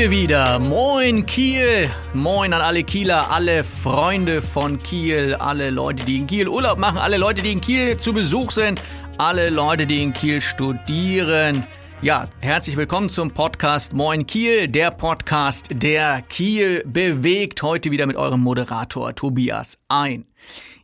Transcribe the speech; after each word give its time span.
Wir 0.00 0.10
wieder. 0.10 0.58
Moin 0.60 1.26
Kiel. 1.26 1.90
Moin 2.14 2.54
an 2.54 2.62
alle 2.62 2.84
Kieler, 2.84 3.30
alle 3.30 3.62
Freunde 3.62 4.40
von 4.40 4.78
Kiel, 4.78 5.34
alle 5.34 5.68
Leute, 5.68 6.06
die 6.06 6.16
in 6.16 6.26
Kiel 6.26 6.48
Urlaub 6.48 6.78
machen, 6.78 6.96
alle 6.96 7.18
Leute, 7.18 7.42
die 7.42 7.52
in 7.52 7.60
Kiel 7.60 7.98
zu 7.98 8.14
Besuch 8.14 8.50
sind, 8.50 8.82
alle 9.18 9.50
Leute, 9.50 9.86
die 9.86 10.02
in 10.02 10.14
Kiel 10.14 10.40
studieren. 10.40 11.66
Ja, 12.00 12.30
herzlich 12.40 12.78
willkommen 12.78 13.10
zum 13.10 13.30
Podcast 13.32 13.92
Moin 13.92 14.26
Kiel, 14.26 14.68
der 14.68 14.90
Podcast, 14.90 15.68
der 15.70 16.22
Kiel 16.22 16.82
bewegt. 16.86 17.62
Heute 17.62 17.90
wieder 17.90 18.06
mit 18.06 18.16
eurem 18.16 18.40
Moderator 18.40 19.14
Tobias 19.14 19.78
ein. 19.88 20.24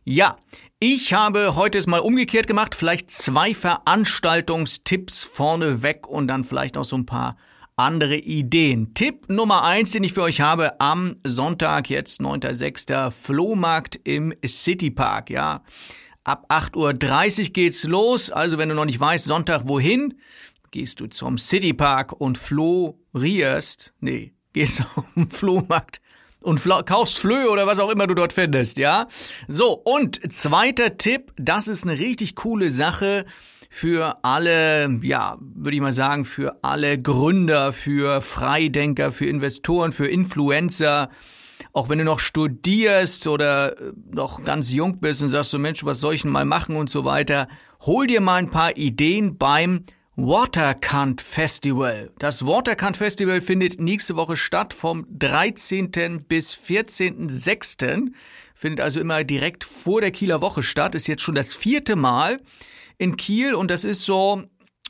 Ja, 0.03 0.37
ich 0.79 1.15
habe 1.15 1.55
heute 1.55 1.79
es 1.79 1.87
mal 1.87 2.01
umgekehrt 2.01 2.45
gemacht, 2.45 2.75
vielleicht 2.75 3.09
zwei 3.09 3.55
Veranstaltungstipps 3.55 5.23
vorneweg 5.23 6.07
und 6.07 6.27
dann 6.27 6.43
vielleicht 6.43 6.77
auch 6.77 6.85
so 6.85 6.95
ein 6.95 7.07
paar 7.07 7.35
andere 7.77 8.15
Ideen. 8.15 8.95
Tipp 8.95 9.29
Nummer 9.29 9.63
eins, 9.63 9.91
den 9.91 10.03
ich 10.03 10.13
für 10.13 10.23
euch 10.23 10.41
habe, 10.41 10.81
am 10.81 11.15
Sonntag, 11.23 11.91
jetzt 11.91 12.19
9.6. 12.19 13.11
Flohmarkt 13.11 13.99
im 14.03 14.33
Citypark, 14.45 15.29
ja. 15.29 15.61
Ab 16.23 16.47
8.30 16.49 17.39
Uhr 17.39 17.43
geht's 17.53 17.83
los, 17.83 18.31
also 18.31 18.57
wenn 18.57 18.69
du 18.69 18.75
noch 18.75 18.85
nicht 18.85 18.99
weißt, 18.99 19.25
Sonntag 19.25 19.61
wohin, 19.65 20.15
gehst 20.71 20.99
du 20.99 21.07
zum 21.07 21.37
Citypark 21.37 22.13
und 22.13 22.39
florierst, 22.39 23.93
nee, 23.99 24.33
gehst 24.53 24.81
zum 25.13 25.29
Flohmarkt 25.29 26.01
und 26.41 26.59
kaufst 26.87 27.19
Flöhe 27.19 27.49
oder 27.49 27.67
was 27.67 27.79
auch 27.79 27.91
immer 27.91 28.07
du 28.07 28.15
dort 28.15 28.33
findest, 28.33 28.79
ja? 28.79 29.07
So, 29.47 29.73
und 29.73 30.33
zweiter 30.33 30.97
Tipp, 30.97 31.31
das 31.37 31.67
ist 31.67 31.83
eine 31.83 31.99
richtig 31.99 32.35
coole 32.35 32.71
Sache 32.71 33.25
für 33.69 34.23
alle, 34.23 34.99
ja, 35.01 35.37
würde 35.39 35.75
ich 35.75 35.81
mal 35.81 35.93
sagen, 35.93 36.25
für 36.25 36.63
alle 36.63 36.97
Gründer, 36.97 37.73
für 37.73 38.21
Freidenker, 38.21 39.11
für 39.11 39.25
Investoren, 39.25 39.91
für 39.91 40.07
Influencer. 40.07 41.09
Auch 41.73 41.89
wenn 41.89 41.99
du 41.99 42.05
noch 42.05 42.19
studierst 42.19 43.27
oder 43.27 43.79
äh, 43.79 43.93
noch 44.11 44.43
ganz 44.43 44.71
jung 44.71 44.99
bist 44.99 45.21
und 45.21 45.29
sagst 45.29 45.51
so, 45.51 45.59
Mensch, 45.59 45.83
was 45.85 45.99
soll 45.99 46.15
ich 46.15 46.21
denn 46.21 46.31
mal 46.31 46.45
machen 46.45 46.75
und 46.75 46.89
so 46.89 47.05
weiter, 47.05 47.47
hol 47.81 48.07
dir 48.07 48.21
mal 48.21 48.35
ein 48.35 48.51
paar 48.51 48.77
Ideen 48.77 49.37
beim 49.37 49.85
Waterkant 50.15 51.21
Festival. 51.21 52.09
Das 52.17 52.45
Waterkant 52.47 52.97
Festival 52.97 53.39
findet 53.39 53.79
nächste 53.79 54.15
Woche 54.15 54.35
statt 54.35 54.73
vom 54.73 55.05
13. 55.11 55.91
bis 56.27 56.55
14.06. 56.55 58.11
Findet 58.55 58.81
also 58.81 58.99
immer 58.99 59.23
direkt 59.23 59.63
vor 59.63 60.01
der 60.01 60.09
Kieler 60.09 60.41
Woche 60.41 60.63
statt. 60.63 60.95
Ist 60.95 61.07
jetzt 61.07 61.21
schon 61.21 61.35
das 61.35 61.53
vierte 61.53 61.95
Mal 61.95 62.39
in 62.97 63.17
Kiel 63.17 63.53
und 63.55 63.71
das 63.71 63.83
ist 63.83 64.03
so 64.05 64.43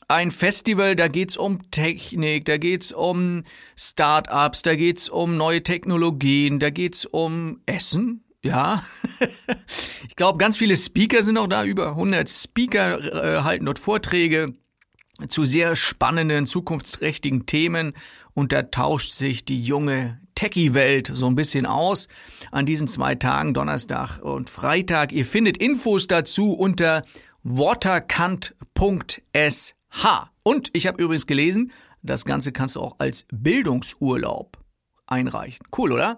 ein 0.08 0.32
Festival, 0.32 0.96
da 0.96 1.08
geht's 1.08 1.36
um 1.36 1.70
Technik, 1.72 2.46
da 2.46 2.58
geht's 2.58 2.92
um 2.92 3.44
Startups, 3.76 4.62
da 4.62 4.76
geht's 4.76 5.10
um 5.10 5.36
neue 5.36 5.64
Technologien, 5.64 6.60
da 6.60 6.70
geht's 6.70 7.06
um 7.06 7.62
Essen, 7.66 8.24
ja. 8.42 8.84
ich 10.08 10.16
glaube, 10.16 10.38
ganz 10.38 10.58
viele 10.58 10.78
Speaker 10.78 11.24
sind 11.24 11.38
auch 11.38 11.48
da, 11.48 11.66
über 11.66 11.90
100 11.90 12.30
Speaker 12.30 13.40
äh, 13.40 13.44
halten 13.44 13.66
dort 13.66 13.80
Vorträge 13.80 14.54
zu 15.28 15.46
sehr 15.46 15.76
spannenden, 15.76 16.46
zukunftsträchtigen 16.46 17.46
Themen 17.46 17.94
und 18.34 18.52
da 18.54 18.64
tauscht 18.64 19.14
sich 19.14 19.46
die 19.46 19.62
junge 19.62 20.22
Techie-Welt 20.36 21.10
so 21.12 21.26
ein 21.26 21.36
bisschen 21.36 21.66
aus 21.66 22.08
an 22.52 22.68
diesen 22.68 22.88
zwei 22.88 23.16
Tagen, 23.16 23.56
Donnerstag 23.56 24.20
und 24.20 24.52
Freitag. 24.52 25.12
Ihr 25.12 25.26
findet 25.26 25.58
Infos 25.58 26.06
dazu 26.06 26.54
unter 26.54 27.04
waterkant.sh. 27.48 29.74
Und 30.44 30.70
ich 30.74 30.88
habe 30.88 31.02
übrigens 31.02 31.28
gelesen, 31.28 31.72
das 32.04 32.26
Ganze 32.26 32.52
kannst 32.52 32.76
du 32.76 32.82
auch 32.82 32.96
als 33.00 33.26
Bildungsurlaub 33.32 34.58
einreichen. 35.06 35.66
Cool, 35.76 35.94
oder? 35.94 36.18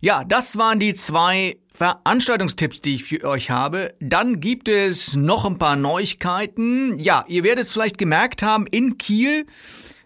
Ja, 0.00 0.24
das 0.24 0.56
waren 0.56 0.78
die 0.78 0.94
zwei 0.94 1.58
Veranstaltungstipps, 1.72 2.80
die 2.80 2.96
ich 2.96 3.04
für 3.04 3.24
euch 3.24 3.50
habe. 3.50 3.94
Dann 4.00 4.40
gibt 4.40 4.68
es 4.68 5.14
noch 5.14 5.44
ein 5.44 5.58
paar 5.58 5.76
Neuigkeiten. 5.76 6.98
Ja, 6.98 7.24
ihr 7.28 7.44
werdet 7.44 7.66
es 7.66 7.72
vielleicht 7.72 7.98
gemerkt 7.98 8.42
haben, 8.42 8.66
in 8.66 8.98
Kiel 8.98 9.46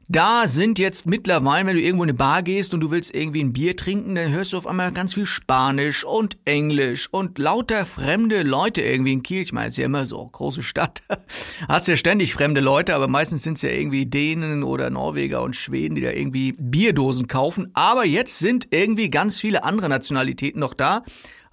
da 0.09 0.49
sind 0.49 0.79
jetzt 0.79 1.07
mittlerweile, 1.07 1.67
wenn 1.67 1.77
du 1.77 1.83
irgendwo 1.83 2.05
in 2.05 2.11
eine 2.11 2.19
Bar 2.19 2.43
gehst 2.43 2.75
und 2.75 2.81
du 2.81 2.91
willst 2.91 3.15
irgendwie 3.15 3.43
ein 3.43 3.53
Bier 3.53 3.77
trinken, 3.77 4.15
dann 4.15 4.33
hörst 4.33 4.53
du 4.53 4.59
auf 4.59 4.67
einmal 4.67 4.93
ganz 4.93 5.15
viel 5.15 5.27
Spanisch 5.27 6.05
und 6.05 6.37
Englisch 6.45 7.09
und 7.11 7.39
lauter 7.39 7.87
fremde 7.87 8.43
Leute 8.43 8.83
irgendwie 8.83 9.13
in 9.13 9.23
Kiel. 9.23 9.43
Ich 9.43 9.53
meine, 9.53 9.69
es 9.69 9.75
ist 9.75 9.79
ja 9.79 9.87
immer 9.87 10.07
so, 10.07 10.27
große 10.27 10.63
Stadt. 10.63 11.03
Hast 11.69 11.89
ja 11.89 11.97
ständig 11.97 12.35
fremde 12.35 12.61
Leute, 12.61 12.95
aber 12.95 13.09
meistens 13.09 13.43
sind 13.43 13.57
es 13.57 13.63
ja 13.63 13.71
irgendwie 13.71 14.07
Dänen 14.07 14.63
oder 14.63 14.91
Norweger 14.91 15.43
und 15.43 15.57
Schweden, 15.57 15.95
die 15.95 16.03
da 16.03 16.11
irgendwie 16.11 16.53
Bierdosen 16.53 17.27
kaufen. 17.27 17.71
Aber 17.75 18.05
jetzt 18.05 18.39
sind 18.39 18.69
irgendwie 18.71 19.11
ganz 19.11 19.39
viele 19.39 19.65
andere 19.65 19.89
Nationalitäten 19.89 20.61
noch 20.61 20.75
da, 20.75 21.03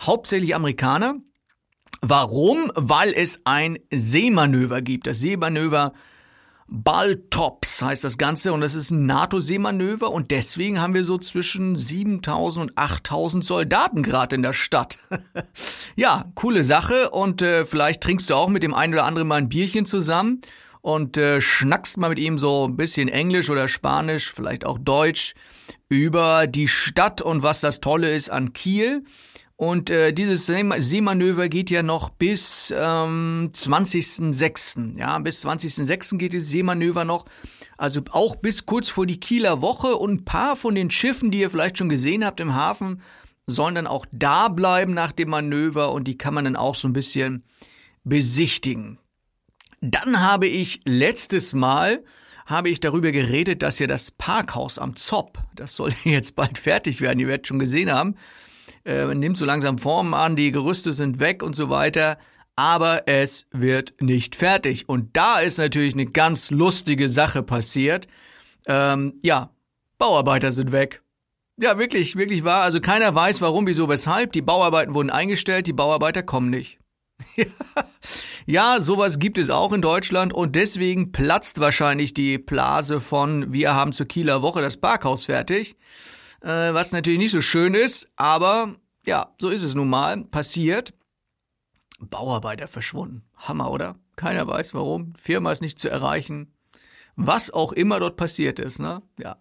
hauptsächlich 0.02 0.56
Amerikaner. 0.56 1.16
Warum? 2.02 2.72
Weil 2.76 3.14
es 3.14 3.42
ein 3.46 3.78
Seemanöver 3.92 4.82
gibt. 4.82 5.06
Das 5.08 5.20
Seemanöver 5.20 5.94
Balltops 6.74 7.82
heißt 7.82 8.06
das 8.06 8.18
Ganze 8.18 8.54
und 8.54 8.62
das 8.62 8.76
ist 8.76 8.92
ein 8.92 9.06
NATO-Seemanöver 9.06 10.10
und 10.10 10.32
deswegen 10.32 10.80
haben 10.80 10.94
wir 10.94 11.04
so 11.04 11.18
zwischen 11.18 11.76
7000 11.76 12.72
und 12.72 12.78
8000 12.78 13.44
Soldaten 13.44 14.04
gerade 14.04 14.38
in 14.38 14.42
der 14.42 14.54
Stadt. 14.54 14.98
ja, 15.98 16.32
coole 16.34 16.64
Sache 16.64 17.10
und 17.10 17.42
äh, 17.42 17.66
vielleicht 17.66 18.02
trinkst 18.02 18.30
du 18.30 18.36
auch 18.36 18.48
mit 18.48 18.64
dem 18.64 18.74
einen 18.74 18.94
oder 18.94 19.04
anderen 19.04 19.28
mal 19.28 19.36
ein 19.36 19.50
Bierchen 19.50 19.86
zusammen 19.86 20.40
und 20.80 21.18
äh, 21.18 21.42
schnackst 21.42 21.98
mal 21.98 22.08
mit 22.08 22.20
ihm 22.20 22.38
so 22.38 22.70
ein 22.70 22.78
bisschen 22.78 23.10
Englisch 23.10 23.50
oder 23.50 23.68
Spanisch, 23.68 24.32
vielleicht 24.32 24.66
auch 24.66 24.80
Deutsch 24.80 25.34
über 25.90 26.48
die 26.48 26.70
Stadt 26.70 27.22
und 27.22 27.44
was 27.44 27.60
das 27.60 27.82
Tolle 27.82 28.16
ist 28.16 28.30
an 28.30 28.54
Kiel. 28.54 29.04
Und 29.62 29.92
äh, 29.92 30.12
dieses 30.12 30.48
Seemanöver 30.48 31.48
geht 31.48 31.70
ja 31.70 31.84
noch 31.84 32.10
bis 32.10 32.74
ähm, 32.76 33.52
20.06. 33.54 34.98
Ja, 34.98 35.20
bis 35.20 35.46
20.06. 35.46 36.18
geht 36.18 36.34
dieses 36.34 36.50
Seemanöver 36.50 37.06
noch. 37.06 37.26
Also 37.78 38.02
auch 38.10 38.36
bis 38.38 38.66
kurz 38.66 38.90
vor 38.90 39.06
die 39.06 39.20
Kieler 39.20 39.62
Woche 39.62 39.98
und 39.98 40.12
ein 40.14 40.26
paar 40.26 40.56
von 40.56 40.74
den 40.74 40.90
Schiffen, 40.90 41.30
die 41.30 41.42
ihr 41.42 41.52
vielleicht 41.52 41.78
schon 41.78 41.90
gesehen 41.90 42.26
habt 42.26 42.40
im 42.40 42.56
Hafen, 42.56 43.04
sollen 43.46 43.76
dann 43.76 43.86
auch 43.86 44.08
da 44.12 44.48
bleiben 44.48 44.96
nach 44.96 45.12
dem 45.12 45.30
Manöver 45.30 45.92
und 45.92 46.06
die 46.08 46.18
kann 46.18 46.34
man 46.34 46.46
dann 46.46 46.56
auch 46.56 46.74
so 46.74 46.88
ein 46.88 46.94
bisschen 46.94 47.44
besichtigen. 48.04 48.98
Dann 49.80 50.22
habe 50.22 50.48
ich 50.48 50.80
letztes 50.86 51.54
Mal 51.54 52.04
habe 52.48 52.70
ich 52.70 52.80
darüber 52.80 53.12
geredet, 53.12 53.62
dass 53.62 53.78
ja 53.78 53.86
das 53.86 54.10
Parkhaus 54.10 54.80
am 54.80 54.96
Zopp, 54.96 55.38
das 55.54 55.76
soll 55.76 55.92
jetzt 56.04 56.36
bald 56.36 56.58
fertig 56.58 57.00
werden, 57.00 57.20
ihr 57.20 57.28
werdet 57.28 57.48
schon 57.48 57.60
gesehen 57.60 57.92
haben, 57.92 58.16
äh, 58.86 59.14
nimmt 59.14 59.38
so 59.38 59.46
langsam 59.46 59.78
Formen 59.78 60.14
an, 60.14 60.36
die 60.36 60.52
Gerüste 60.52 60.94
sind 60.94 61.20
weg 61.20 61.44
und 61.44 61.56
so 61.56 61.70
weiter. 61.70 62.18
Aber 62.56 63.08
es 63.08 63.48
wird 63.52 63.94
nicht 64.02 64.36
fertig. 64.36 64.88
Und 64.90 65.16
da 65.16 65.40
ist 65.40 65.58
natürlich 65.58 65.94
eine 65.94 66.06
ganz 66.06 66.52
lustige 66.52 67.08
Sache 67.10 67.44
passiert. 67.44 68.08
Ähm, 68.68 69.14
ja, 69.24 69.50
Bauarbeiter 69.98 70.52
sind 70.52 70.72
weg. 70.72 71.02
Ja, 71.58 71.78
wirklich, 71.78 72.16
wirklich 72.16 72.44
wahr. 72.44 72.64
Also 72.64 72.82
keiner 72.82 73.14
weiß, 73.14 73.42
warum, 73.42 73.68
wieso, 73.68 73.88
weshalb. 73.88 74.32
Die 74.34 74.42
Bauarbeiten 74.42 74.94
wurden 74.94 75.10
eingestellt, 75.10 75.68
die 75.68 75.74
Bauarbeiter 75.74 76.24
kommen 76.24 76.50
nicht. 76.50 76.80
ja, 78.46 78.82
sowas 78.82 79.20
gibt 79.20 79.38
es 79.38 79.50
auch 79.50 79.72
in 79.74 79.82
Deutschland 79.82 80.34
und 80.34 80.56
deswegen 80.56 81.12
platzt 81.12 81.60
wahrscheinlich 81.60 82.14
die 82.14 82.38
Blase 82.40 83.00
von 83.00 83.54
wir 83.54 83.76
haben 83.76 83.94
zur 83.94 84.08
Kieler 84.08 84.42
Woche 84.42 84.62
das 84.62 84.78
Parkhaus 84.78 85.26
fertig 85.26 85.76
äh, 86.42 86.74
was 86.74 86.92
natürlich 86.92 87.20
nicht 87.20 87.32
so 87.32 87.42
schön 87.42 87.74
ist, 87.74 88.12
aber 88.16 88.76
ja, 89.06 89.34
so 89.40 89.50
ist 89.50 89.64
es 89.64 89.76
nun 89.76 89.90
mal, 89.90 90.24
passiert. 90.26 90.94
Bauarbeiter 92.00 92.68
verschwunden. 92.68 93.24
Hammer, 93.36 93.72
oder? 93.72 93.96
Keiner 94.16 94.48
weiß 94.48 94.74
warum. 94.74 95.14
Firma 95.16 95.52
ist 95.52 95.62
nicht 95.62 95.80
zu 95.80 95.90
erreichen. 95.90 96.54
Was 97.16 97.52
auch 97.52 97.74
immer 97.74 98.00
dort 98.00 98.18
passiert 98.18 98.60
ist, 98.60 98.80
ne? 98.80 99.02
Ja. 99.20 99.38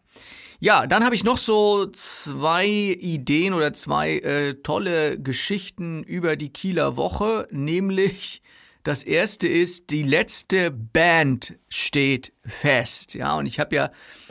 Ja, 0.63 0.87
dann 0.87 1.05
habe 1.05 1.15
ich 1.15 1.25
noch 1.25 1.39
so 1.39 1.87
zwei 1.87 2.67
Ideen 2.67 3.55
oder 3.55 3.73
zwei 3.73 4.19
äh, 4.19 4.55
tolle 4.63 5.19
Geschichten 5.19 6.03
über 6.03 6.37
die 6.37 6.53
Kieler 6.53 6.99
Woche, 6.99 7.49
nämlich 7.51 8.43
das 8.83 9.03
erste 9.03 9.47
ist, 9.47 9.91
die 9.91 10.03
letzte 10.03 10.71
Band 10.71 11.55
steht 11.69 12.33
fest. 12.45 13.15
Ja, 13.15 13.37
und 13.37 13.47
ich 13.47 13.61
habe 13.61 13.75
ja 13.75 13.91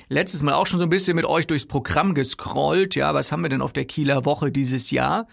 letztes 0.09 0.41
Mal 0.41 0.53
auch 0.53 0.67
schon 0.67 0.79
so 0.79 0.85
ein 0.85 0.89
bisschen 0.89 1.15
mit 1.15 1.25
euch 1.25 1.47
durchs 1.47 1.67
Programm 1.67 2.13
gescrollt. 2.13 2.95
Ja, 2.95 3.13
was 3.13 3.31
haben 3.31 3.43
wir 3.43 3.49
denn 3.49 3.61
auf 3.61 3.73
der 3.73 3.85
Kieler 3.85 4.25
Woche 4.25 4.51
dieses 4.51 4.91
Jahr? 4.91 5.27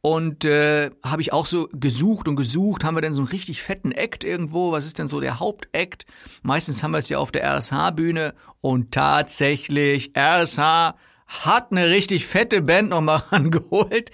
Und 0.00 0.44
äh, 0.44 0.90
habe 1.02 1.22
ich 1.22 1.32
auch 1.32 1.46
so 1.46 1.66
gesucht 1.72 2.28
und 2.28 2.36
gesucht, 2.36 2.84
haben 2.84 2.94
wir 2.94 3.00
denn 3.00 3.14
so 3.14 3.22
einen 3.22 3.28
richtig 3.28 3.62
fetten 3.62 3.90
Act 3.90 4.22
irgendwo? 4.22 4.70
Was 4.70 4.84
ist 4.84 4.98
denn 4.98 5.08
so 5.08 5.18
der 5.18 5.40
Hauptakt? 5.40 6.04
Meistens 6.42 6.82
haben 6.82 6.90
wir 6.90 6.98
es 6.98 7.08
ja 7.08 7.18
auf 7.18 7.32
der 7.32 7.44
RSH-Bühne 7.44 8.34
und 8.60 8.92
tatsächlich, 8.92 10.12
RSH 10.14 10.94
hat 11.26 11.72
eine 11.72 11.88
richtig 11.88 12.26
fette 12.26 12.60
Band 12.60 12.90
nochmal 12.90 13.22
rangeholt, 13.30 14.10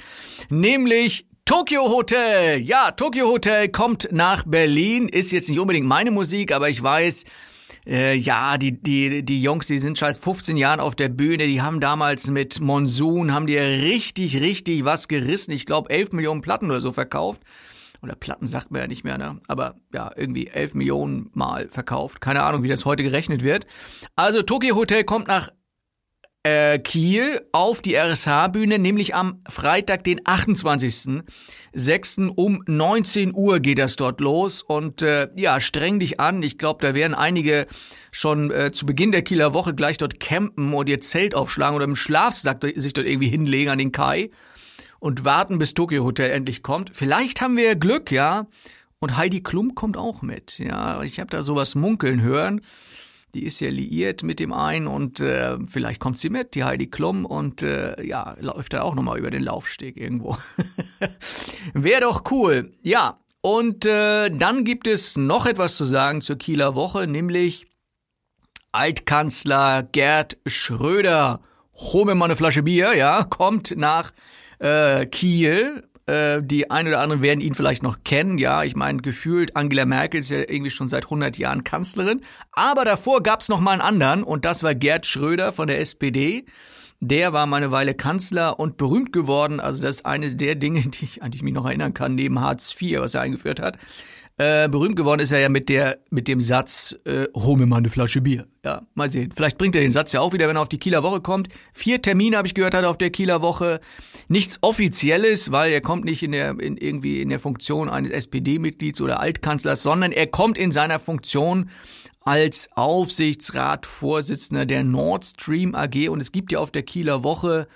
nämlich 0.49 1.27
Tokyo 1.45 1.89
Hotel. 1.89 2.61
Ja, 2.61 2.93
Tokyo 2.93 3.27
Hotel 3.29 3.69
kommt 3.69 4.09
nach 4.13 4.45
Berlin, 4.47 5.09
ist 5.09 5.33
jetzt 5.33 5.49
nicht 5.49 5.59
unbedingt 5.59 5.87
meine 5.87 6.11
Musik, 6.11 6.53
aber 6.53 6.69
ich 6.69 6.83
weiß, 6.83 7.25
Äh, 7.87 8.15
ja, 8.15 8.59
die, 8.59 8.73
die, 8.81 9.23
die 9.25 9.43
Jungs, 9.43 9.67
die 9.67 9.79
sind 9.79 9.99
schon 9.99 10.09
seit 10.13 10.23
15 10.23 10.59
Jahren 10.59 10.81
auf 10.81 10.95
der 10.95 11.09
Bühne, 11.09 11.47
die 11.47 11.63
haben 11.63 11.81
damals 11.81 12.29
mit 12.31 12.61
Monsun, 12.61 13.33
haben 13.33 13.47
die 13.47 13.57
richtig, 13.57 14.39
richtig 14.39 14.85
was 14.85 15.09
gerissen. 15.09 15.53
Ich 15.53 15.65
glaube, 15.65 15.89
11 15.89 16.13
Millionen 16.13 16.43
Platten 16.43 16.67
oder 16.67 16.83
so 16.83 16.93
verkauft. 16.93 17.41
Oder 18.03 18.17
Platten 18.17 18.47
sagt 18.47 18.71
man 18.71 18.83
ja 18.83 18.87
nicht 18.87 19.03
mehr, 19.05 19.17
ne? 19.17 19.41
Aber 19.49 19.77
ja, 19.95 20.11
irgendwie 20.15 20.49
11 20.49 20.75
Millionen 20.75 21.31
Mal 21.33 21.69
verkauft. 21.71 22.21
Keine 22.21 22.43
Ahnung, 22.43 22.63
wie 22.63 22.69
das 22.69 22.85
heute 22.85 23.03
gerechnet 23.03 23.43
wird. 23.43 23.67
Also 24.15 24.43
Tokyo 24.43 24.75
Hotel 24.77 25.05
kommt 25.05 25.29
nach 25.29 25.51
äh, 26.43 26.79
Kiel 26.79 27.47
auf 27.53 27.83
die 27.83 27.97
RSH-Bühne, 27.97 28.79
nämlich 28.79 29.15
am 29.15 29.43
Freitag, 29.49 30.05
den 30.05 30.21
28.06. 30.21 32.29
um 32.29 32.63
19 32.67 33.35
Uhr 33.35 33.61
geht 33.61 33.79
das 33.79 33.97
dort 33.97 34.21
los. 34.21 34.63
Und 34.63 35.03
äh, 35.03 35.29
ja, 35.37 35.61
streng 35.61 36.01
dich 36.01 36.19
an. 36.19 36.43
Ich 36.43 36.59
glaube, 36.59 36.87
da 36.87 36.95
werden 36.95 37.15
einige 37.15 37.67
schon 38.11 38.51
äh, 38.51 38.73
zu 38.73 38.87
Beginn 38.87 39.13
der 39.13 39.23
Kieler 39.23 39.53
Woche 39.53 39.75
gleich 39.75 39.99
dort 39.99 40.19
campen 40.19 40.73
und 40.73 40.89
ihr 40.89 41.01
Zelt 41.01 41.35
aufschlagen 41.35 41.77
oder 41.77 41.85
im 41.85 41.97
Schlafsack 41.97 42.65
sich 42.77 42.93
dort 42.93 43.07
irgendwie 43.07 43.29
hinlegen 43.29 43.71
an 43.71 43.79
den 43.79 43.93
Kai 43.93 44.31
und 44.99 45.25
warten, 45.25 45.59
bis 45.59 45.75
Tokyo 45.75 46.05
Hotel 46.05 46.31
endlich 46.31 46.63
kommt. 46.63 46.91
Vielleicht 46.95 47.41
haben 47.41 47.57
wir 47.57 47.77
Glück, 47.77 48.11
ja. 48.11 48.47
Und 48.99 49.17
Heidi 49.17 49.43
Klum 49.43 49.75
kommt 49.75 49.97
auch 49.97 50.21
mit. 50.21 50.59
Ja, 50.59 51.03
ich 51.03 51.21
habe 51.21 51.31
da 51.31 51.43
sowas 51.43 51.75
munkeln 51.75 52.21
hören 52.21 52.61
die 53.35 53.45
ist 53.45 53.61
ja 53.61 53.71
liiert 53.71 54.23
mit 54.23 54.41
dem 54.41 54.53
einen 54.53 54.87
und 54.87 55.21
äh, 55.21 55.57
vielleicht 55.67 56.01
kommt 56.01 56.19
sie 56.19 56.31
mit, 56.31 56.55
die 56.55 56.65
Heidi 56.65 56.89
Klum, 56.89 57.25
und 57.25 57.63
äh, 57.63 58.03
ja, 58.05 58.37
läuft 58.41 58.73
da 58.73 58.83
auch 58.83 58.95
nochmal 58.95 59.19
über 59.19 59.31
den 59.31 59.43
Laufsteg 59.43 59.97
irgendwo. 59.97 60.37
Wäre 61.75 62.03
doch 62.03 62.31
cool. 62.31 62.73
Ja, 62.83 63.21
und 63.43 63.87
äh, 63.87 64.31
dann 64.31 64.65
gibt 64.65 64.87
es 64.87 65.17
noch 65.17 65.47
etwas 65.47 65.77
zu 65.77 65.85
sagen 65.85 66.21
zur 66.21 66.37
Kieler 66.37 66.75
Woche, 66.75 67.07
nämlich 67.07 67.67
Altkanzler 68.73 69.83
Gerd 69.83 70.37
Schröder. 70.47 71.41
Hol 71.75 72.05
mir 72.05 72.15
mal 72.15 72.27
eine 72.27 72.37
Flasche 72.37 72.63
Bier, 72.63 72.95
ja, 72.95 73.25
kommt 73.25 73.75
nach 73.77 74.13
äh, 74.59 75.07
Kiel 75.07 75.90
äh, 76.11 76.43
die 76.43 76.71
ein 76.71 76.89
oder 76.89 77.01
anderen 77.01 77.23
werden 77.23 77.41
ihn 77.41 77.55
vielleicht 77.55 77.83
noch 77.83 77.99
kennen. 78.05 78.37
Ja, 78.39 78.65
ich 78.65 78.75
meine, 78.75 79.01
gefühlt 79.01 79.55
Angela 79.55 79.87
Merkel 79.87 80.21
ist 80.21 80.31
ja 80.31 80.39
irgendwie 80.39 80.71
schon 80.71 80.89
seit 80.89 81.05
100 81.05 81.39
Jahren 81.39 81.63
Kanzlerin. 81.63 82.23
Aber 82.53 82.85
davor 82.85 83.23
gab 83.23 83.41
es 83.41 83.49
noch 83.49 83.61
mal 83.61 83.73
einen 83.73 83.81
anderen 83.81 84.23
und 84.25 84.45
das 84.45 84.63
war 84.63 84.75
Gerd 84.75 85.07
Schröder 85.07 85.53
von 85.53 85.69
der 85.69 85.81
SPD. 85.81 86.45
Der 86.99 87.33
war 87.33 87.47
mal 87.47 87.59
eine 87.59 87.71
Weile 87.71 87.95
Kanzler 87.95 88.59
und 88.59 88.77
berühmt 88.77 89.13
geworden. 89.13 89.61
Also 89.61 89.81
das 89.81 89.97
ist 89.97 90.07
eines 90.07 90.37
der 90.37 90.57
Dinge, 90.57 90.81
die 90.89 91.05
ich, 91.05 91.23
an 91.23 91.31
die 91.31 91.37
ich 91.37 91.43
mich 91.43 91.55
noch 91.55 91.67
erinnern 91.67 91.95
kann, 91.95 92.15
neben 92.15 92.41
Hartz 92.41 92.75
IV, 92.81 93.01
was 93.01 93.15
er 93.15 93.23
eingeführt 93.23 93.61
hat. 93.61 93.79
Äh, 94.41 94.71
berühmt 94.71 94.97
geworden 94.97 95.21
ist 95.21 95.33
er 95.33 95.41
ja 95.41 95.51
mit 95.51 95.69
der 95.69 95.99
mit 96.09 96.27
dem 96.27 96.41
Satz, 96.41 96.97
äh, 97.05 97.27
hol 97.35 97.59
mir 97.59 97.67
mal 97.67 97.77
eine 97.77 97.91
Flasche 97.91 98.23
Bier. 98.23 98.47
Ja, 98.65 98.87
mal 98.95 99.11
sehen. 99.11 99.31
Vielleicht 99.37 99.59
bringt 99.59 99.77
er 99.77 99.83
den 99.83 99.93
Satz 99.93 100.13
ja 100.13 100.23
auch 100.23 100.33
wieder, 100.33 100.49
wenn 100.49 100.57
er 100.57 100.63
auf 100.63 100.71
die 100.71 100.79
Kieler 100.79 101.03
Woche 101.03 101.21
kommt. 101.21 101.51
Vier 101.75 102.01
Termine 102.01 102.39
habe 102.39 102.49
ich 102.49 102.55
gehört, 102.55 102.73
hat 102.73 102.85
er 102.85 102.89
auf 102.89 102.97
der 102.97 103.11
Kieler 103.11 103.43
Woche. 103.43 103.81
Nichts 104.29 104.59
Offizielles, 104.63 105.53
weil 105.53 105.73
er 105.73 105.83
kommt 105.83 106.07
nicht 106.07 106.23
in 106.23 106.33
der 106.33 106.59
in, 106.59 106.79
irgendwie 106.79 107.21
in 107.21 107.29
der 107.29 107.39
Funktion 107.39 107.91
eines 107.91 108.13
SPD-Mitglieds 108.13 109.03
oder 109.03 109.21
Altkanzlers, 109.21 109.83
sondern 109.83 110.11
er 110.11 110.27
kommt 110.27 110.57
in 110.57 110.73
seiner 110.73 110.99
Funktion 110.99 111.69
als 112.23 112.71
Aufsichtsratvorsitzender 112.77 114.65
der 114.65 114.85
Nord 114.85 115.27
Stream 115.27 115.75
AG 115.75 116.09
und 116.09 116.21
es 116.21 116.33
gibt 116.33 116.51
ja 116.53 116.61
auf 116.61 116.71
der 116.71 116.85
Kieler 116.85 117.25
Woche 117.25 117.69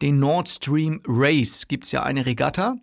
den 0.00 0.20
Nord 0.20 0.48
Stream 0.48 1.00
Race. 1.08 1.66
Gibt's 1.66 1.90
ja 1.90 2.04
eine 2.04 2.24
Regatta 2.24 2.76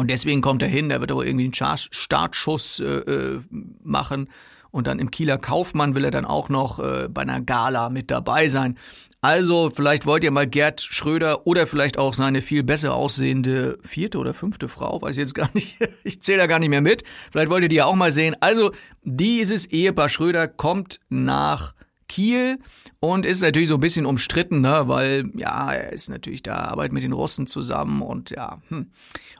und 0.00 0.10
deswegen 0.10 0.40
kommt 0.40 0.62
er 0.62 0.68
hin, 0.68 0.88
der 0.88 1.00
wird 1.00 1.12
aber 1.12 1.26
irgendwie 1.26 1.44
einen 1.44 1.78
Startschuss 1.78 2.80
äh, 2.80 2.84
äh, 2.84 3.40
machen. 3.84 4.30
Und 4.70 4.86
dann 4.86 4.98
im 4.98 5.10
Kieler 5.10 5.36
Kaufmann 5.36 5.94
will 5.94 6.04
er 6.04 6.10
dann 6.10 6.24
auch 6.24 6.48
noch 6.48 6.78
äh, 6.78 7.08
bei 7.08 7.20
einer 7.22 7.42
Gala 7.42 7.90
mit 7.90 8.10
dabei 8.10 8.48
sein. 8.48 8.78
Also, 9.20 9.70
vielleicht 9.74 10.06
wollt 10.06 10.24
ihr 10.24 10.30
mal 10.30 10.46
Gerd 10.46 10.80
Schröder 10.80 11.46
oder 11.46 11.66
vielleicht 11.66 11.98
auch 11.98 12.14
seine 12.14 12.40
viel 12.40 12.62
besser 12.62 12.94
aussehende 12.94 13.78
vierte 13.82 14.16
oder 14.16 14.32
fünfte 14.32 14.68
Frau, 14.68 15.02
weiß 15.02 15.16
ich 15.16 15.20
jetzt 15.20 15.34
gar 15.34 15.50
nicht, 15.52 15.76
ich 16.04 16.22
zähle 16.22 16.38
da 16.38 16.46
gar 16.46 16.58
nicht 16.58 16.70
mehr 16.70 16.80
mit. 16.80 17.04
Vielleicht 17.30 17.50
wollt 17.50 17.62
ihr 17.62 17.68
die 17.68 17.76
ja 17.76 17.84
auch 17.84 17.94
mal 17.94 18.12
sehen. 18.12 18.34
Also, 18.40 18.72
dieses 19.02 19.66
Ehepaar 19.66 20.08
Schröder 20.08 20.48
kommt 20.48 21.00
nach 21.10 21.74
Kiel 22.08 22.58
und 23.00 23.24
ist 23.24 23.40
natürlich 23.40 23.68
so 23.68 23.74
ein 23.74 23.80
bisschen 23.80 24.04
umstritten, 24.04 24.60
ne, 24.60 24.82
weil 24.84 25.30
ja, 25.34 25.72
er 25.72 25.92
ist 25.92 26.10
natürlich 26.10 26.42
da, 26.42 26.56
arbeitet 26.56 26.92
mit 26.92 27.02
den 27.02 27.12
Russen 27.12 27.46
zusammen 27.46 28.02
und 28.02 28.30
ja, 28.30 28.60
hm. 28.68 28.90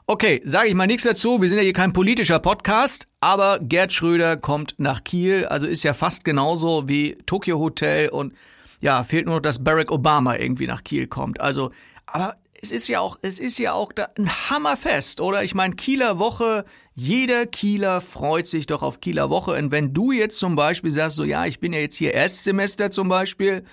Okay, 0.07 0.41
sage 0.43 0.67
ich 0.67 0.73
mal 0.73 0.87
nichts 0.87 1.03
dazu, 1.03 1.41
wir 1.41 1.47
sind 1.47 1.59
ja 1.59 1.63
hier 1.63 1.73
kein 1.73 1.93
politischer 1.93 2.39
Podcast, 2.39 3.07
aber 3.19 3.59
Gerd 3.59 3.93
Schröder 3.93 4.35
kommt 4.35 4.75
nach 4.77 5.03
Kiel, 5.03 5.45
also 5.45 5.67
ist 5.67 5.83
ja 5.83 5.93
fast 5.93 6.25
genauso 6.25 6.89
wie 6.89 7.17
Tokyo 7.27 7.59
Hotel 7.59 8.09
und 8.09 8.33
ja, 8.81 9.03
fehlt 9.03 9.27
nur 9.27 9.35
noch, 9.35 9.41
dass 9.41 9.63
Barack 9.63 9.91
Obama 9.91 10.35
irgendwie 10.35 10.65
nach 10.65 10.83
Kiel 10.83 11.05
kommt. 11.05 11.39
Also, 11.39 11.71
aber 12.07 12.37
es 12.61 12.71
ist 12.71 12.87
ja 12.87 12.99
auch, 12.99 13.17
es 13.23 13.39
ist 13.39 13.57
ja 13.57 13.73
auch 13.73 13.91
ein 14.17 14.49
Hammerfest, 14.49 15.19
oder? 15.19 15.43
Ich 15.43 15.55
meine, 15.55 15.75
Kieler 15.75 16.19
Woche, 16.19 16.63
jeder 16.93 17.47
Kieler 17.47 18.01
freut 18.01 18.47
sich 18.47 18.67
doch 18.67 18.83
auf 18.83 19.01
Kieler 19.01 19.31
Woche. 19.31 19.53
Und 19.53 19.71
wenn 19.71 19.95
du 19.95 20.11
jetzt 20.11 20.37
zum 20.37 20.55
Beispiel 20.55 20.91
sagst, 20.91 21.15
so 21.15 21.23
ja, 21.23 21.45
ich 21.47 21.59
bin 21.59 21.73
ja 21.73 21.79
jetzt 21.79 21.95
hier 21.95 22.13
Erstsemester 22.13 22.91
zum 22.91 23.09
Beispiel 23.09 23.63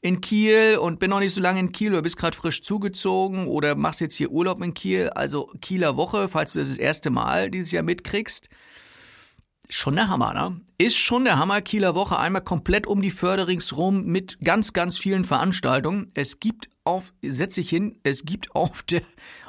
in 0.00 0.20
Kiel 0.20 0.78
und 0.80 0.98
bin 0.98 1.10
noch 1.10 1.20
nicht 1.20 1.32
so 1.32 1.40
lange 1.40 1.60
in 1.60 1.70
Kiel 1.70 1.92
oder 1.92 2.02
bist 2.02 2.16
gerade 2.16 2.36
frisch 2.36 2.62
zugezogen 2.62 3.46
oder 3.46 3.76
machst 3.76 4.00
jetzt 4.00 4.16
hier 4.16 4.32
Urlaub 4.32 4.60
in 4.62 4.74
Kiel, 4.74 5.10
also 5.10 5.52
Kieler 5.60 5.96
Woche, 5.96 6.26
falls 6.26 6.54
du 6.54 6.58
das 6.58 6.68
das 6.68 6.78
erste 6.78 7.10
Mal 7.10 7.50
dieses 7.50 7.70
Jahr 7.70 7.84
mitkriegst, 7.84 8.48
Schon 9.74 9.96
der 9.96 10.08
Hammer, 10.08 10.32
ne? 10.34 10.60
Ist 10.78 10.96
schon 10.96 11.24
der 11.24 11.36
Hammer. 11.36 11.60
Kieler 11.60 11.96
Woche 11.96 12.16
einmal 12.16 12.42
komplett 12.42 12.86
um 12.86 13.02
die 13.02 13.10
Förderings 13.10 13.76
rum 13.76 14.04
mit 14.04 14.38
ganz, 14.40 14.72
ganz 14.72 14.98
vielen 14.98 15.24
Veranstaltungen. 15.24 16.12
Es 16.14 16.38
gibt 16.38 16.70
auf, 16.84 17.12
setz 17.22 17.56
ich 17.56 17.70
hin, 17.70 17.98
es 18.04 18.24
gibt 18.24 18.54
auf 18.54 18.84
der, 18.84 19.02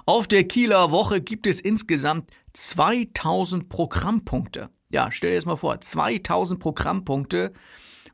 auf 0.08 0.28
der 0.28 0.44
Kieler 0.46 0.90
Woche 0.90 1.22
gibt 1.22 1.46
es 1.46 1.62
insgesamt 1.62 2.32
2000 2.54 3.70
Programmpunkte. 3.70 4.72
Ja, 4.90 5.12
stell 5.12 5.30
dir 5.30 5.36
das 5.36 5.46
mal 5.46 5.58
vor, 5.58 5.80
2000 5.80 6.60
Programmpunkte. 6.60 7.54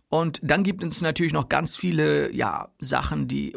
Und 0.09 0.41
dann 0.43 0.63
gibt 0.63 0.83
es 0.83 1.01
natürlich 1.01 1.33
noch 1.33 1.47
ganz 1.47 1.77
viele, 1.77 2.33
ja, 2.35 2.74
Sachen, 2.79 3.29
die 3.29 3.55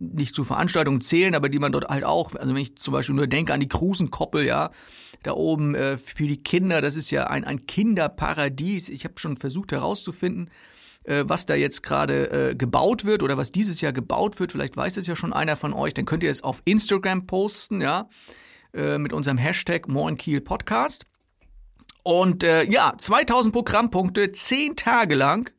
nicht 0.00 0.34
zu 0.34 0.44
Veranstaltungen 0.44 1.00
zählen, 1.00 1.34
aber 1.34 1.48
die 1.48 1.58
man 1.58 1.72
dort 1.72 1.88
halt 1.88 2.04
auch, 2.04 2.34
also 2.34 2.54
wenn 2.54 2.62
ich 2.62 2.76
zum 2.76 2.92
Beispiel 2.92 3.14
nur 3.14 3.26
denke 3.26 3.52
an 3.52 3.60
die 3.60 3.68
Krusenkoppel, 3.68 4.44
ja, 4.46 4.70
da 5.22 5.32
oben 5.32 5.74
äh, 5.74 5.98
für 5.98 6.26
die 6.26 6.42
Kinder, 6.42 6.80
das 6.80 6.96
ist 6.96 7.10
ja 7.10 7.26
ein, 7.26 7.44
ein 7.44 7.66
Kinderparadies. 7.66 8.88
Ich 8.88 9.04
habe 9.04 9.18
schon 9.18 9.36
versucht 9.36 9.72
herauszufinden, 9.72 10.50
äh, 11.04 11.24
was 11.26 11.46
da 11.46 11.54
jetzt 11.54 11.82
gerade 11.82 12.50
äh, 12.50 12.54
gebaut 12.54 13.04
wird 13.04 13.22
oder 13.22 13.36
was 13.36 13.52
dieses 13.52 13.80
Jahr 13.80 13.92
gebaut 13.92 14.40
wird. 14.40 14.52
Vielleicht 14.52 14.76
weiß 14.76 14.96
es 14.96 15.06
ja 15.06 15.16
schon 15.16 15.32
einer 15.32 15.56
von 15.56 15.74
euch. 15.74 15.92
Dann 15.92 16.06
könnt 16.06 16.22
ihr 16.22 16.30
es 16.30 16.42
auf 16.42 16.62
Instagram 16.64 17.26
posten, 17.26 17.82
ja, 17.82 18.08
äh, 18.72 18.98
mit 18.98 19.12
unserem 19.12 19.36
Hashtag 19.38 19.88
Moin 19.88 20.16
Kiel 20.16 20.40
Podcast. 20.40 21.04
Und 22.02 22.42
äh, 22.42 22.64
ja, 22.64 22.94
2000 22.96 23.52
Programmpunkte, 23.52 24.32
zehn 24.32 24.74
Tage 24.76 25.14
lang. 25.14 25.52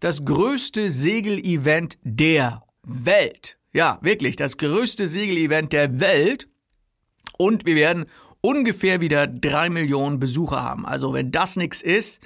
Das 0.00 0.24
größte 0.24 0.90
Segelevent 0.90 1.98
der 2.02 2.64
Welt. 2.82 3.58
Ja, 3.72 3.98
wirklich, 4.02 4.36
das 4.36 4.58
größte 4.58 5.06
Segelevent 5.06 5.72
der 5.72 6.00
Welt. 6.00 6.48
Und 7.38 7.64
wir 7.64 7.74
werden 7.74 8.06
ungefähr 8.40 9.00
wieder 9.00 9.26
drei 9.26 9.70
Millionen 9.70 10.18
Besucher 10.18 10.62
haben. 10.62 10.84
Also 10.84 11.14
wenn 11.14 11.30
das 11.30 11.56
nichts 11.56 11.80
ist, 11.80 12.20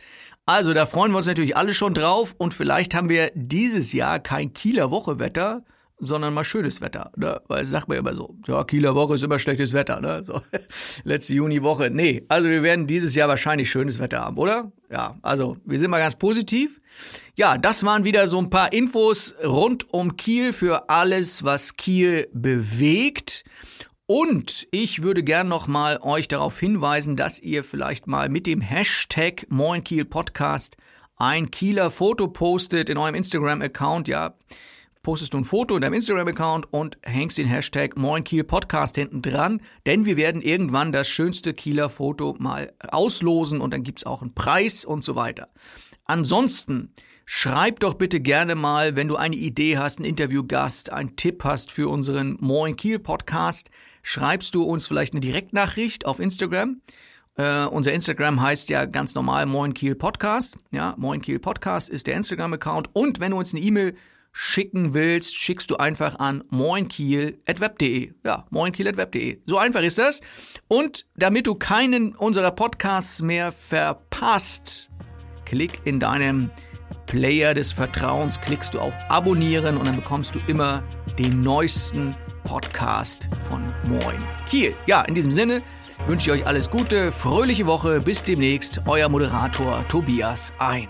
also 0.47 0.73
da 0.73 0.87
freuen 0.87 1.13
wir 1.13 1.19
uns 1.19 1.27
natürlich 1.27 1.57
alle 1.57 1.75
schon 1.75 1.95
drauf 1.95 2.35
und 2.39 2.55
vielleicht 2.55 2.95
haben 2.95 3.09
wir 3.09 3.31
dieses 3.35 3.93
Jahr 3.93 4.21
kein 4.21 4.53
Kieler 4.53 4.91
Wochewetter, 4.91 5.65
sondern 5.99 6.35
mal 6.35 6.45
schönes 6.45 6.81
Wetter, 6.81 7.11
ne? 7.17 7.41
Weil 7.49 7.65
sagt 7.65 7.89
man 7.89 7.99
immer 7.99 8.15
so, 8.15 8.37
ja, 8.47 8.65
Kieler 8.65 8.95
Woche 8.95 9.15
ist 9.15 9.23
immer 9.23 9.39
schlechtes 9.39 9.73
Wetter, 9.73 10.01
ne? 10.01 10.23
So, 10.25 10.41
letzte 11.05 11.35
Juniwoche. 11.35 11.91
Nee, 11.91 12.25
also 12.29 12.49
wir 12.49 12.63
werden 12.63 12.87
dieses 12.87 13.15
Jahr 13.15 13.29
wahrscheinlich 13.29 13.71
schönes 13.71 13.99
Wetter 13.99 14.21
haben, 14.21 14.37
oder? 14.37 14.73
Ja, 14.91 15.17
also 15.23 15.57
wir 15.65 15.79
sind 15.79 15.91
mal 15.91 15.99
ganz 15.99 16.17
positiv. 16.17 16.81
Ja, 17.35 17.59
das 17.59 17.85
waren 17.85 18.05
wieder 18.05 18.29
so 18.29 18.39
ein 18.39 18.51
paar 18.51 18.73
Infos 18.73 19.35
rund 19.43 19.93
um 19.93 20.17
Kiel 20.17 20.53
für 20.53 20.89
alles, 20.91 21.45
was 21.45 21.77
Kiel 21.77 22.29
bewegt. 22.33 23.45
Und 24.07 24.69
ich 24.71 25.03
würde 25.03 25.25
gern 25.25 25.49
noch 25.49 25.67
mal 25.67 25.99
euch 26.01 26.29
darauf 26.29 26.61
hinweisen, 26.61 27.17
dass 27.17 27.41
ihr 27.41 27.65
vielleicht 27.65 28.07
mal 28.07 28.29
mit 28.29 28.47
dem 28.47 28.61
Hashtag 28.61 29.47
Moin 29.49 29.83
Kiel 29.83 30.05
Podcast 30.05 30.77
ein 31.17 31.51
Kieler 31.51 31.91
Foto 31.91 32.29
postet 32.29 32.89
in 32.89 32.99
eurem 32.99 33.15
Instagram-Account, 33.15 34.07
ja. 34.07 34.35
Postest 35.07 35.35
du 35.35 35.39
ein 35.39 35.45
Foto 35.45 35.77
in 35.77 35.83
deinem 35.83 35.93
Instagram-Account 35.93 36.73
und 36.73 36.99
hängst 37.05 37.39
den 37.39 37.47
Hashtag 37.47 37.97
Moin 37.97 38.25
Kiel 38.25 38.43
Podcast 38.43 38.97
hinten 38.97 39.23
dran, 39.23 39.61
denn 39.87 40.05
wir 40.05 40.17
werden 40.17 40.43
irgendwann 40.43 40.91
das 40.91 41.07
schönste 41.07 41.55
Kieler 41.55 41.89
Foto 41.91 42.35
mal 42.41 42.73
auslosen 42.89 43.61
und 43.61 43.73
dann 43.73 43.85
gibt's 43.85 44.05
auch 44.05 44.21
einen 44.21 44.35
Preis 44.35 44.85
und 44.85 45.05
so 45.05 45.15
weiter. 45.15 45.49
Ansonsten 46.07 46.93
Schreib 47.25 47.81
doch 47.81 47.95
bitte 47.95 48.21
gerne 48.21 48.55
mal, 48.57 48.95
wenn 48.95 49.07
du 49.09 49.15
eine 49.17 49.35
Idee 49.37 49.79
hast, 49.79 49.99
einen 49.99 50.07
Interviewgast, 50.07 50.93
einen 50.93 51.15
Tipp 51.15 51.45
hast 51.45 51.71
für 51.73 51.89
unseren 51.89 52.37
Moin 52.41 52.75
Kiel 52.75 52.99
Podcast, 52.99 53.71
schreibst 54.03 54.57
du 54.57 54.63
uns 54.65 54.89
vielleicht 54.89 55.13
eine 55.13 55.21
Direktnachricht 55.21 56.05
auf 56.05 56.19
Instagram 56.19 56.81
Äh, 57.37 57.67
unser 57.67 57.93
Instagram 57.93 58.41
heißt 58.41 58.71
ja 58.71 58.87
ganz 58.87 59.15
normal 59.15 59.47
Moin 59.47 59.73
Kiel 59.73 59.95
Podcast. 59.95 60.57
Ja, 60.73 60.95
Moin 60.99 61.21
Kiel 61.21 61.39
Podcast 61.39 61.91
ist 61.91 62.09
der 62.09 62.15
Instagram-Account. 62.15 62.91
Und 62.93 63.21
wenn 63.21 63.33
du 63.33 63.39
uns 63.39 63.55
eine 63.55 63.63
E-Mail 63.63 63.95
schicken 64.39 64.93
willst, 64.93 65.35
schickst 65.35 65.71
du 65.71 65.79
einfach 65.79 66.19
an 66.19 66.45
moinkiel.web.de. 66.51 68.13
Ja, 68.23 68.45
moinkiel.web.de. 68.51 69.39
So 69.47 69.57
einfach 69.57 69.81
ist 69.81 69.99
das. 69.99 70.21
Und 70.69 71.07
damit 71.17 71.47
du 71.47 71.55
keinen 71.55 72.15
unserer 72.15 72.51
Podcasts 72.51 73.23
mehr 73.23 73.51
verpasst, 73.51 74.91
klick 75.47 75.81
in 75.85 75.99
deinem 76.01 76.51
Player 77.07 77.55
des 77.55 77.73
Vertrauens, 77.73 78.39
klickst 78.39 78.75
du 78.75 78.81
auf 78.81 78.95
Abonnieren 79.09 79.79
und 79.79 79.87
dann 79.87 79.97
bekommst 79.97 80.35
du 80.35 80.39
immer 80.49 80.83
den 81.19 81.41
neuesten 81.41 82.15
Podcast 82.45 83.31
von 83.49 83.65
Moin 83.89 84.23
Kiel. 84.47 84.77
Ja, 84.87 85.01
in 85.03 85.15
diesem 85.15 85.31
Sinne 85.31 85.63
wünsche 86.07 86.31
ich 86.31 86.41
euch 86.43 86.47
alles 86.47 86.69
Gute, 86.69 87.11
fröhliche 87.11 87.67
Woche, 87.67 88.01
bis 88.01 88.23
demnächst, 88.23 88.83
euer 88.87 89.09
Moderator 89.09 89.89
Tobias 89.89 90.53
Ein. 90.59 90.89